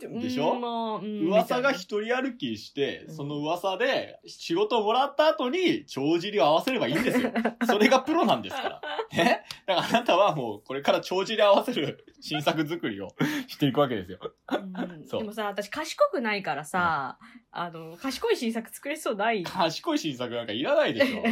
[0.03, 0.55] てうんでしょ？
[0.55, 3.15] まあうん噂がみ一人歩きして、うん。
[3.15, 7.31] その噂で仕事をもらった後に帳尻を合わせればいいんですよ。
[7.65, 8.81] それがプロなんですから。
[9.11, 9.43] ね？
[9.65, 13.09] だからあなたはもうこれから帳尻合わせる 新作作りを
[13.47, 14.19] していくわけですよ。
[14.51, 15.05] うん。
[15.07, 15.21] そう。
[15.21, 17.17] でもさ私賢くないからさ、
[17.51, 19.43] あの賢い新作作れそうない？
[19.43, 21.23] 賢い新作なんかいらないでしょ。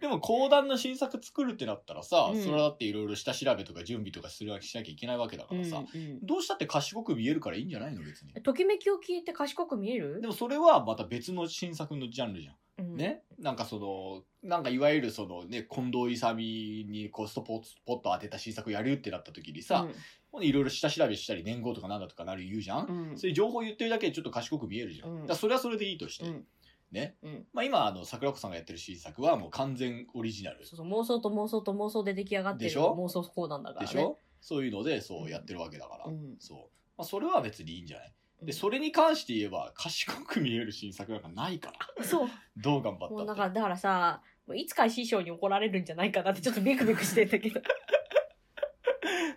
[0.00, 2.42] でも講談の新作作るってなったらさ、うん。
[2.42, 6.26] それはだっていろいろ下調べとか準備とかするわけしなきゃいけないわけだからさ、うんうん。
[6.26, 8.32] どうしたって賢く見えるからいいんじゃないの別に。
[8.42, 10.20] ときめきを聞いて賢く見える？
[10.20, 12.54] でもそれはまた別の新作のジャンルじゃん。
[12.78, 19.88] うんね、なんかその、なんかいわゆるそのね、近藤勇にこうストポッポッと当てた新作やるってなった時にさ、
[20.30, 25.10] ほんでいろいろ下調べしたり年号とかなんだとかなる言うじゃん、うんうんそういう情報言ってるだけでちょっと賢く見えるじゃん。
[25.10, 26.26] うんだそれはそれでいいとして。
[26.26, 26.44] うん
[26.92, 27.16] ね？
[27.22, 30.64] うんまあ今、あの、桜子さんがやってる新作はもう完全オリジナル。
[30.64, 34.18] そうそう妄想と妄想と妄想で出来上がってる妄想講談だからねでしょ？
[34.40, 36.04] そういうので、そうやってるわけだから。
[36.06, 36.58] うんそう。
[36.98, 38.12] まあそれは別にいいんじゃない？
[38.40, 38.46] うん。
[38.46, 42.04] で、それに関して言えば、賢く見える新作なんかないから。
[42.04, 42.28] そう。
[42.56, 43.40] どう頑張もうったって。
[43.40, 47.60] なんかだからさもういつか師匠に怒られるんじゃないかなってちょっとビクビクしてんだけど。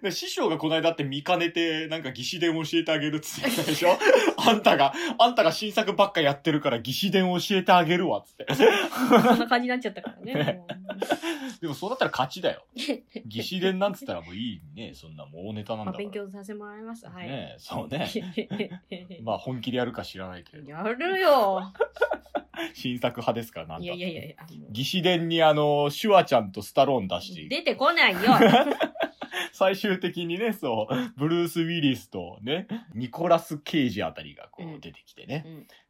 [0.01, 3.97] で師匠がこの間って見かねて、なんか義士伝教えてあげるって言ったでしょ？
[4.47, 8.47] あんたが、あんたが新作ばっかやってるから義士伝教えてあげるわっつって。
[8.53, 10.61] そんな感じになっちゃったからね
[11.61, 12.65] でもそうだったら勝ちだよ。
[13.25, 14.93] 義士伝なんつったらもういいね。
[14.93, 16.03] そんなもう大ネタなんまあだから。
[16.03, 18.09] 勉強させてもらいますはい、ねえそうね。
[19.23, 20.69] まあ本気でやるか知らないけれど。
[20.69, 21.73] やるよ
[22.73, 24.35] 新作派ですから、なんだいやいやいや
[24.69, 28.19] 義士伝にあの、シュワちゃんとスタローン出して、出てこないよ
[29.53, 34.79] 最終的にね、そう、ブルース・ウィリスとね、ニコラス・ケイジあたりがこううん。
[34.79, 35.43] 出てきてね、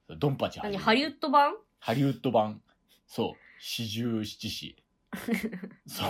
[0.09, 0.19] うん。
[0.19, 1.53] ドンパチ何ハリウッド版？
[1.79, 2.61] ハリウッド版、
[3.07, 4.75] そう、四十七士。
[5.87, 6.07] そう、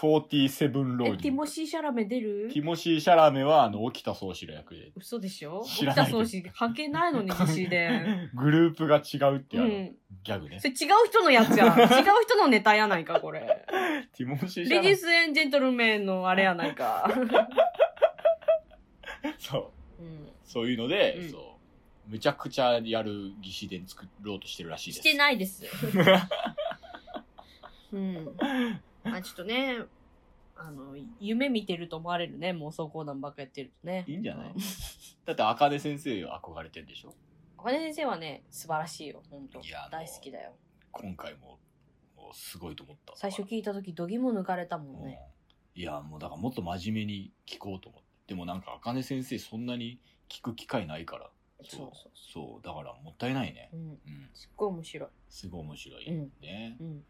[0.00, 1.14] 47ローニン。
[1.14, 2.50] えティモシー・シャラメ出る？
[2.52, 4.92] ティモシー・シャラメは、あの、沖田総司の役で。
[4.94, 5.58] 嘘でしょ？
[5.60, 7.90] 沖田総司関係ないのに西で。
[8.34, 9.96] グループが違うっていううん。
[10.22, 10.58] ギャグね。
[10.60, 10.68] そ。
[10.68, 10.76] れ違う
[11.08, 11.88] 人のやつや違う
[12.24, 13.57] 人のネタやないかこれ
[14.16, 14.76] ティモシー・シャラメ。
[14.76, 17.10] レディース・エン・ジェントルメンのあれやないか
[19.38, 20.02] そう。
[20.02, 21.42] うんそういうので、うんそう。
[22.10, 25.00] むちゃくちゃやる義士伝作ろうとしてるらしいです。
[25.00, 25.62] してないです。
[27.92, 28.34] うん。
[29.04, 29.76] まあちょっとね、
[30.56, 34.04] あの、夢見てると思われるね、妄想講談ばっかやってるとね。
[34.08, 34.54] いいんじゃない？
[35.26, 37.14] だって、茜先生憧れてんでしょ？
[37.58, 40.54] 赤根先生はね、素晴らしいよ、本当いや大好きだよ。
[40.92, 41.58] 今回も、
[42.32, 43.12] すごいと思った。
[43.16, 45.20] 最初聞いた時、度肝抜かれたもんね。
[45.32, 45.38] うん
[45.78, 48.08] いや、もうだからもっと真面目に聞こうと思って。
[48.26, 51.30] でもなんか、茜先生そんなに聞く機会ないから。
[51.62, 52.66] そうそうそう。
[52.66, 53.76] だからもったいないねう。。
[53.76, 53.82] うん。
[53.90, 53.98] うん。
[54.34, 55.08] すっごい面白い。
[55.28, 56.08] すごい面白い。
[56.08, 56.76] うんね。
[56.80, 56.86] うん。
[56.88, 57.04] うん。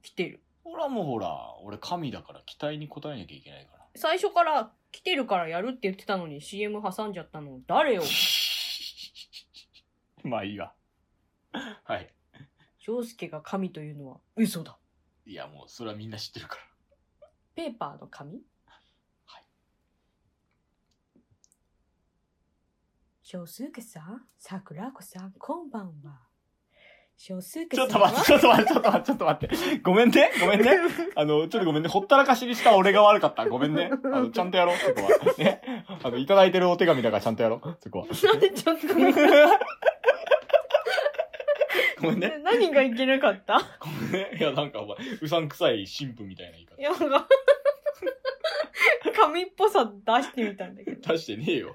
[0.03, 0.43] 来てる。
[0.63, 3.87] ほらもうほら、俺神だから期待に応えなきゃいけないから。
[3.97, 8.03] 最初から来てるからやるって言ってたのに CM 挟んじゃったの誰よ？
[10.25, 10.75] まあいいわ。
[11.85, 12.13] はい。
[12.77, 14.79] 翔介が神というのは嘘だ。
[15.25, 16.57] いやもうそれはみんな知ってるか
[17.21, 17.31] ら。
[17.55, 18.43] ペーパーの紙
[19.25, 19.45] はい。
[23.23, 26.28] 小介さん、桜子さん、こんばんは。
[27.21, 29.79] 小介ちょっと待って、ちょっと待って、ちょっと待って、ちょっと待って。
[29.83, 30.79] ごめんね、ごめんね。
[31.17, 31.89] あの、ちょっとごめんね。
[31.89, 33.45] ほったらかしにした俺が悪かった。
[33.49, 33.91] ごめんね。
[33.93, 35.09] あの、ちゃんとやろう、そこは。
[35.37, 35.61] ね。
[36.05, 38.07] あの、いただいてるお手紙だからちゃんとやろう、そこは。
[38.07, 39.11] なんでちょっとごめ
[42.15, 42.39] んね。
[42.45, 43.59] 何がいけなかった？
[43.81, 44.39] ごめんね。
[44.39, 46.83] いや、なんかお前、うさんくさい神父みたいな言い方い。
[46.85, 46.93] や、
[49.17, 51.15] 紙っぽさ出してみたんだけど。
[51.15, 51.75] 出してねえよ。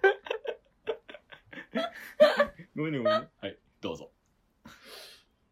[2.77, 3.27] ごめんね、ごめんね。
[3.41, 4.09] はい、どうぞ。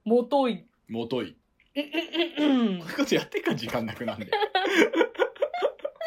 [0.04, 0.66] もとい。
[0.90, 1.34] もとい。
[1.34, 1.38] こ
[1.78, 4.28] ういうことやってっから時間なくなんで。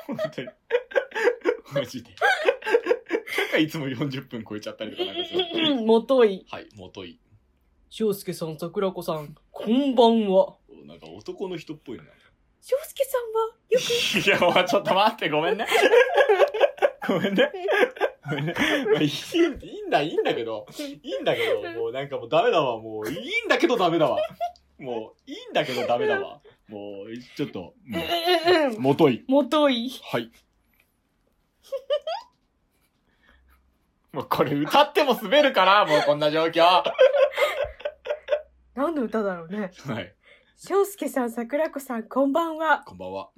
[0.07, 0.49] 本当に。
[1.73, 2.11] マジで。
[2.11, 2.27] だか
[3.55, 5.71] らいつも40分超えちゃったりとかなんかする。
[5.71, 6.45] うんもとい。
[6.51, 7.19] はい、もとい。
[7.89, 10.57] 翔介さん、桜子さん、こんばんは。
[10.85, 12.05] なんか男の人っぽいな。
[12.61, 15.67] 翔介さんは、よく、いや、ちょっと待って、ごめんね。
[17.07, 17.53] ごめんね。
[18.27, 22.81] まあいいいいんだ、いいんだけど、いいんだけど、もうなんかもうダメだわ。
[22.81, 23.11] もう。
[23.11, 24.19] いいんだけどダメだわ。
[24.79, 26.41] もういいんだけどダメだわ。
[26.69, 27.75] もう、ちょっと、
[28.77, 29.25] う、もとい。
[29.29, 29.91] もとい。
[30.11, 30.31] はい。
[34.13, 36.19] もうこれ歌っても滑るから、もうこん。
[36.19, 36.83] な状況。
[38.75, 39.71] 何の歌だろうね。
[39.87, 40.15] はい。
[40.57, 42.33] 翔介さん、桜子さん、こん。
[42.33, 42.57] ばん。
[42.57, 42.85] は。
[42.87, 42.99] こん。
[42.99, 43.13] ばん。
[43.13, 43.31] は。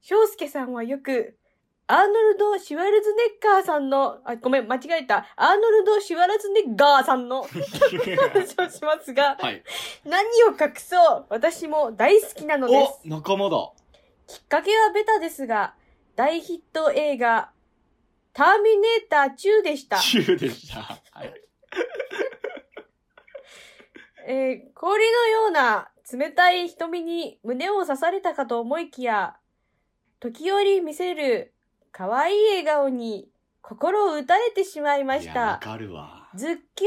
[0.00, 0.72] 翔介さん。
[0.72, 1.38] はよく、
[1.88, 5.26] アーノルド・シュワルツネッガーさんの、あ、ごめん、間違えた。
[5.36, 9.62] アーノルド・シュワルツネッガーさんの 話をしますが、はい。
[10.04, 11.26] 何を隠そう。
[11.28, 13.00] 私も大好きなのです。
[13.06, 13.70] お仲間だ。
[14.26, 15.74] きっかけはベタですが、
[16.16, 17.52] 大ヒット映画、
[18.32, 19.96] ターミネーター2でした。
[19.96, 20.80] 10でした。
[20.80, 21.32] はい。
[24.28, 29.36] えー氷のような冷たい瞳に胸を刺されたかと思いきや、
[30.18, 31.54] 時折見せる
[31.96, 33.30] 可愛い笑顔に
[33.62, 35.70] 心を打たれてしまいましいや、わた。
[35.70, 36.28] かるわ。
[36.34, 36.84] ズッキ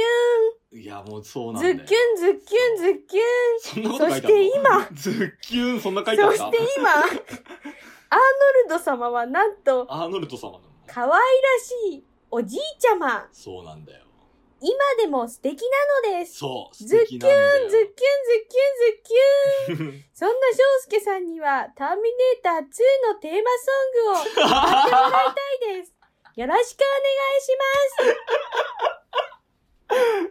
[0.77, 1.77] ュいや、もうそうなんだよ。
[1.77, 3.21] ズッキュン、ズッキュン、ズッキュ
[3.59, 4.45] そんなこと書いてあるの？
[4.45, 6.17] そして今ズッキュン、そんな書いン。
[6.17, 10.63] てあったそして今、アーノルド様はなんと、アーノルド様なの？
[10.85, 11.17] 可愛ら
[11.91, 13.27] しいおじいちゃま。
[13.31, 14.05] そうなんだよ。
[14.61, 15.61] 今でも素敵
[16.03, 16.37] なのです。
[16.39, 17.95] そう、素ズッキュン、ズッキュン、ズッキュン、敵なんだよ。
[19.67, 20.03] ズッキュン。
[20.13, 22.63] そんな翔介さんには、ターミネーター2
[23.13, 25.31] のテーマソングを 歌ってもらいた
[25.71, 25.93] いです。
[26.35, 26.79] よろしく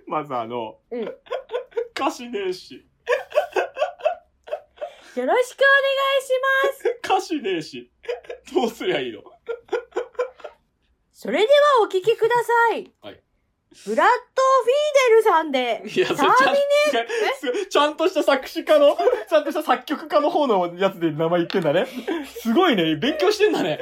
[0.07, 1.15] まずあの、うん
[1.99, 4.71] 歌詞ねえし、お願いし
[5.03, 5.19] ます。
[5.21, 6.31] よろしくお願いし
[6.63, 6.89] ます。
[7.05, 7.91] 歌詞ねえし、
[8.55, 9.25] どうすりゃいいの？
[11.13, 12.93] それではお聴きください。
[13.03, 13.21] はい
[13.85, 18.97] ブラッド・フィーデルさんで、いや、それちターゃんちゃんとした作詞家の、
[19.29, 21.87] ちゃんとした作曲家の方のやつで名前言ってんだね。
[22.43, 23.79] すごいね、勉強してんだね。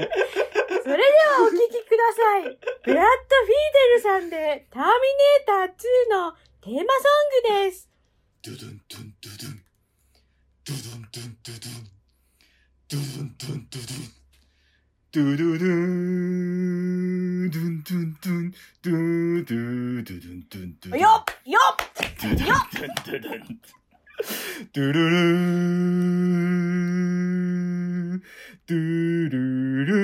[0.83, 2.42] それではお聴きください。
[2.85, 5.70] ブラッド・フィーデルさんで、ターミネーター2
[6.11, 7.88] のテーマソングです。
[8.42, 9.64] ドゥドゥンドゥンドゥドゥン。
[10.64, 11.87] ドゥドゥンドゥンドゥドゥン。
[12.88, 14.16] ドゥドゥンドゥンドゥドゥン。
[15.12, 17.51] ドゥドゥドゥン。
[17.51, 18.53] ドゥンドゥンドゥン。
[18.83, 20.99] ドゥドゥドゥドゥンドゥンドゥン。
[20.99, 21.76] よっよっ
[22.20, 23.61] ドゥドゥドゥンドゥドゥン。
[24.74, 28.20] ドゥルルー。
[28.66, 28.76] ドゥ
[29.31, 29.95] ルル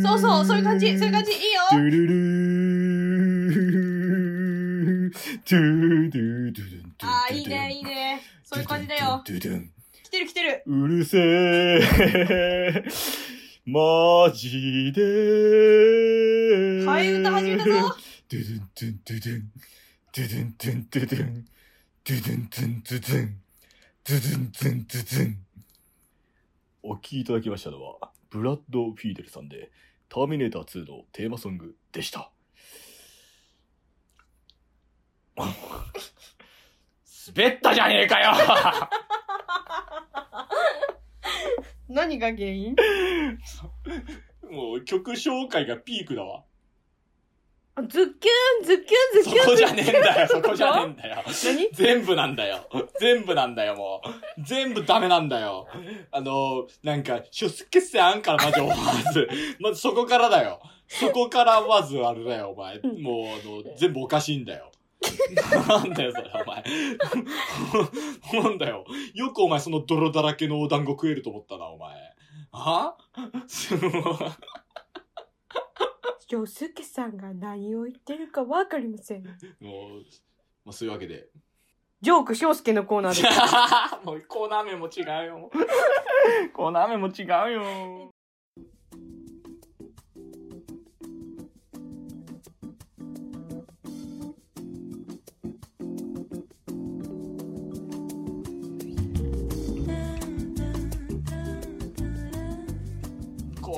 [0.00, 0.06] ー。
[0.06, 5.12] そうそう、そういう感じ、そういう感じ、いいよドゥルルー。
[5.50, 6.94] ドゥドゥドゥドゥン。
[7.02, 8.22] あー、いいね、いいね。
[8.44, 9.22] そういう感じだよ。
[9.26, 9.72] ドゥドゥン。
[10.12, 10.62] 来てる来てる。
[10.66, 11.80] うるせえ。
[13.64, 15.00] マジで。
[16.84, 17.70] 替え歌始めたぞ。
[18.28, 19.52] ドゥドゥンドゥンドゥドゥン。
[20.12, 21.46] ドゥドゥンドゥンドゥドゥン。
[22.04, 23.40] ドゥドゥンドゥンドゥドゥン。
[24.04, 25.46] ドゥドゥンドゥンドゥドゥン。
[26.82, 29.72] お聴きいただきましたのは、ブラッド・フィーデルさんで、
[30.10, 32.30] ターミネーター2のテーマソングでした。
[37.28, 38.32] 滑ったじゃねえかよ
[41.88, 42.74] 何が原因？
[44.50, 46.44] もう曲紹介がピークだわ。
[47.74, 48.04] あズッキュ
[48.62, 51.22] ンズッキュンズッキュンそこじゃねえんだよ、そこじゃねえんだよ。
[51.26, 51.70] 何？
[51.72, 52.68] 全部なんだよ。
[53.00, 54.44] 全部なんだよ、もう。
[54.44, 55.66] 全部ダメなんだよ。
[56.10, 60.60] あの、なんか、ショスケさんからまず、まず、まずそこからだよ。
[60.86, 62.78] そこからまずあれだよ、お前。
[62.78, 62.84] もう、
[63.28, 64.70] あの、全部おかしいんだよ。
[65.68, 66.64] なんだよ、それ、お前。
[68.42, 68.84] なんだよ。
[69.14, 71.96] よくお前その泥だらけのお団子食えると思ったな、お前。
[72.52, 72.96] は？
[73.46, 73.92] すごい。
[76.32, 79.24] よすけさんが何を言ってるかわかりません。
[79.24, 79.32] もう、
[80.64, 81.28] まあ、そういうわけで。
[82.00, 83.24] ジョーク翔介のコーナーです。
[84.04, 85.50] もうコーナー名も違うよ。
[86.54, 88.11] コーナー名も違うよ。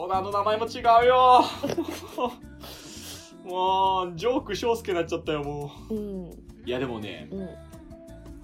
[0.04, 1.44] コーナーの名前も違うよ。
[3.42, 6.28] もう、ジョーク翔介になっちゃったよ、もうん。
[6.28, 6.30] う。
[6.66, 7.48] いや、でもね、うん。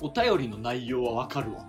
[0.01, 1.67] お便りの内容はわかるわ。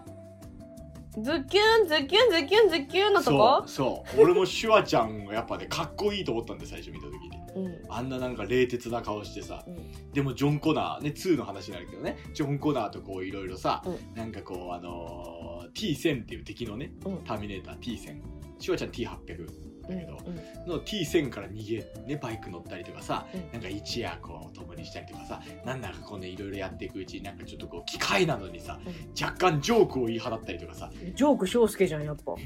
[1.21, 3.63] ズッキュンズッキュンズッキュンズッキュンのとこ？
[3.65, 7.81] そうそう俺もシュワちゃんがやっぱねかっこいいと思ったんで最初見た時にうん。
[7.89, 10.11] あんななんか冷徹な顔してさうん。
[10.13, 17.17] でもジョン・コナーね2の話になるけどねジョン・コナーとこういろいろさ、うんなんかこうあのー、T1000 っていう敵のねうん。
[17.25, 18.21] ターミネーター T1000
[18.59, 23.51] シュワちゃん T800 だけど、うんの T1000 から逃げねバイク乗ったりとかさ、うん。
[23.51, 28.93] なんか一夜こう共にしたりとかさなんだかこうねいろいろやっていくうちになんかちょっとこう機械なのにさうん。
[29.23, 30.91] 若干ジョークを言い放ったりとかさ。
[31.15, 32.31] ジョーク翔介じゃん、やっぱ。
[32.31, 32.37] おお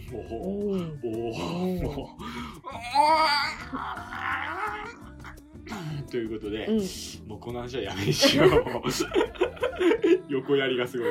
[0.73, 2.17] うんも
[6.07, 6.77] うということで、うん。
[7.27, 8.49] もうこの話はやめにしよう。
[10.29, 11.07] 横やりがすごい。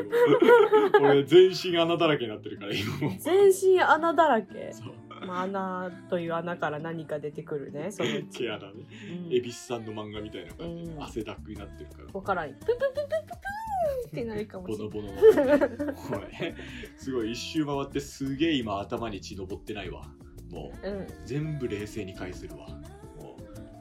[1.03, 3.09] 俺全身穴だらけになってるから今も。
[3.09, 4.73] う全身穴だらけ。
[4.73, 4.95] そう
[5.25, 8.39] まあ、穴という穴から何か出てくるね、 そのうち。
[8.41, 8.73] 毛穴ね。
[9.27, 9.33] うん。
[9.33, 11.03] 恵比寿さんの漫画みたいな感じで、うん。
[11.03, 12.09] 汗だくになってるから。
[12.13, 12.51] わからん。
[12.55, 15.13] ププププププーってなるかもしれボノボノ
[16.97, 20.03] すごい一周回ってすげえ今頭に血登ってないわ。
[20.51, 21.07] もううん。
[21.25, 22.69] 全部冷静に返せるわ。
[22.69, 23.37] も